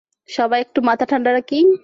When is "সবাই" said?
0.29-0.59